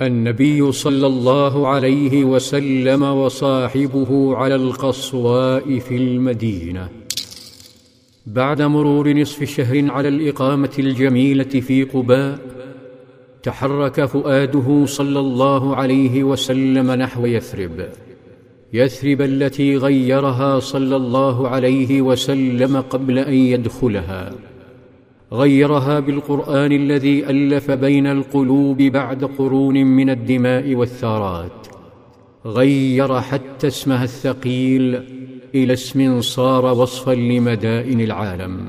[0.00, 6.88] النبي صلى الله عليه وسلم وصاحبه على القصواء في المدينة.
[8.26, 12.38] بعد مرور نصف شهر على الإقامة الجميلة في قباء
[13.42, 17.88] تحرك فؤاده صلى الله عليه وسلم نحو يثرب.
[18.72, 24.32] يثرب التي غيرها صلى الله عليه وسلم قبل أن يدخلها.
[25.32, 31.66] غيرها بالقرآن الذي ألف بين القلوب بعد قرون من الدماء والثارات.
[32.46, 34.94] غير حتى اسمها الثقيل
[35.54, 38.66] إلى اسم صار وصفا لمدائن العالم.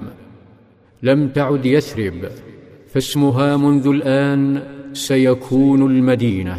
[1.04, 2.30] لم تعد يثرب
[2.88, 4.64] فاسمها منذ الآن
[4.94, 6.58] سيكون المدينة.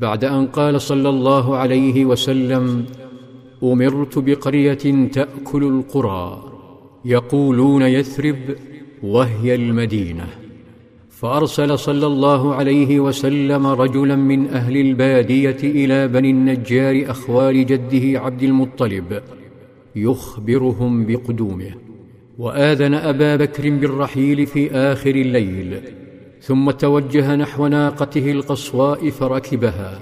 [0.00, 2.84] بعد أن قال صلى الله عليه وسلم
[3.62, 6.42] أمرت بقرية تأكل القرى.
[7.04, 8.36] يقولون يثرب
[9.02, 10.26] وهي المدينة.
[11.10, 18.42] فأرسل صلى الله عليه وسلم رجلا من أهل البادية إلى بني النجار أخوال جده عبد
[18.42, 19.22] المطلب
[19.96, 21.70] يخبرهم بقدومه
[22.38, 25.80] وآذن أبا بكر بالرحيل في آخر الليل
[26.40, 29.98] ثم توجه نحو ناقته القصواء فركبها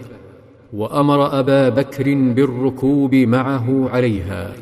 [0.73, 4.55] وأمر أبا بكر بالركوب معه عليها.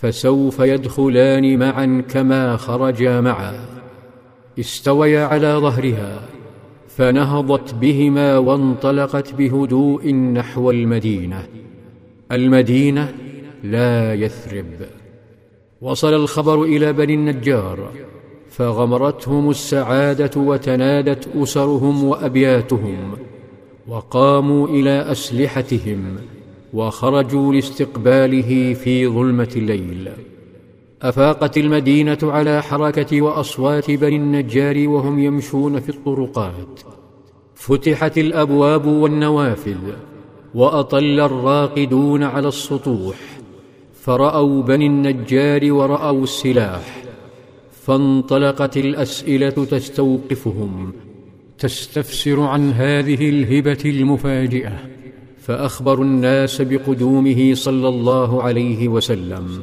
[0.00, 3.54] فسوف يدخلان معا كما خرجا معا.
[4.60, 6.20] استويا على ظهرها
[6.88, 11.46] فنهضت بهما وانطلقت بهدوء نحو المدينة.
[12.32, 13.14] المدينة
[13.64, 14.66] لا يثرب.
[15.80, 17.92] وصل الخبر إلى بني النجار
[18.50, 23.16] فغمرتهم السعادة وتنادت أسرهم وأبياتهم
[23.88, 26.16] وقاموا إلى أسلحتهم.
[26.72, 30.08] وخرجوا لاستقباله في ظلمة الليل.
[31.02, 36.80] أفاقت المدينة على حركة وأصوات بني النجار وهم يمشون في الطرقات.
[37.54, 39.78] فتحت الأبواب والنوافذ
[40.54, 43.16] وأطل الراقدون على السطوح.
[43.94, 47.02] فرأوا بني النجار ورأوا السلاح.
[47.82, 50.92] فانطلقت الأسئلة تستوقفهم
[51.58, 54.99] تستفسر عن هذه الهبة المفاجئة.
[55.40, 59.62] فاخبروا الناس بقدومه صلى الله عليه وسلم.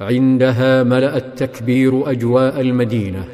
[0.00, 3.24] عندها ملأ التكبير أجواء المدينة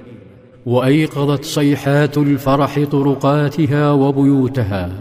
[0.66, 4.92] وأيقظت صيحات الفرح طرقاتها وبيوتها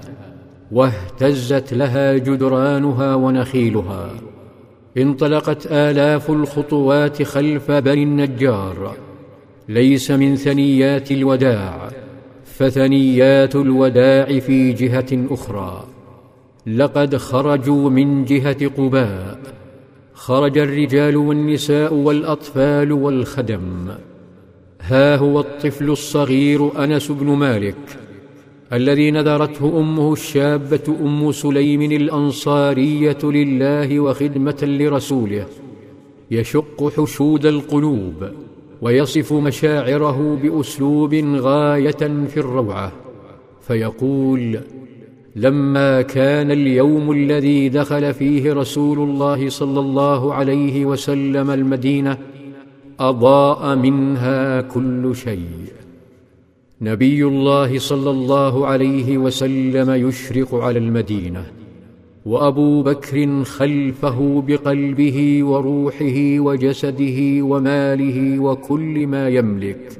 [0.71, 4.09] واهتزت لها جدرانها ونخيلها.
[4.97, 8.95] انطلقت آلاف الخطوات خلف بني النجار.
[9.69, 11.89] ليس من ثنيات الوداع
[12.45, 15.83] فثنيات الوداع في جهة أخرى.
[16.77, 19.39] لقد خرجوا من جهة قباء.
[20.13, 23.87] خرج الرجال والنساء والأطفال والخدم.
[24.81, 27.75] ها هو الطفل الصغير أنس بن مالك
[28.73, 35.45] الذي نذرته أمه الشابة أم سليم الأنصارية لله وخدمة لرسوله.
[36.31, 38.29] يشق حشود القلوب
[38.81, 42.91] ويصف مشاعره بأسلوب غاية في الروعة
[43.61, 44.59] فيقول
[45.39, 52.17] لما كان اليوم الذي دخل فيه رسول الله صلى الله عليه وسلم المدينة
[52.99, 55.65] أضاء منها كل شيء.
[56.81, 61.43] نبي الله صلى الله عليه وسلم يشرق على المدينة
[62.25, 69.99] وأبو بكر خلفه بقلبه وروحه وجسده وماله وكل ما يملك.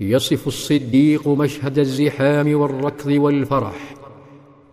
[0.00, 4.01] يصف الصديق مشهد الزحام والركض والفرح.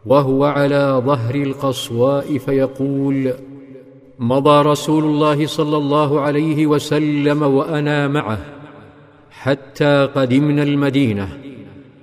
[0.06, 3.34] وهو على ظهر القصواء فيقول
[4.20, 8.40] مضى رسول الله صلى الله عليه وسلم وأنا معه
[9.32, 11.38] حتى قدمنا المدينة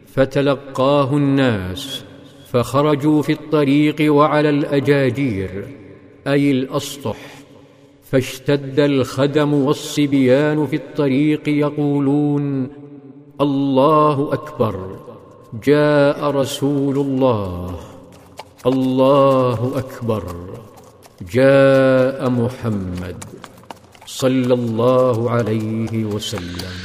[0.06, 2.04] فتلقاه الناس
[2.46, 5.64] فخرجوا في الطريق وعلى الأجاجير
[6.26, 7.16] أي الأسطح
[8.02, 12.68] فاشتد الخدم والصبيان في الطريق يقولون
[13.40, 14.96] الله أكبر.
[15.64, 17.80] جاء رسول الله.
[18.66, 20.24] الله أكبر.
[21.32, 23.24] جاء محمد
[24.06, 26.76] صلى الله عليه وسلم.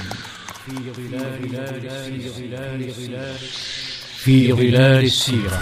[4.17, 5.61] في ظلال السيرة.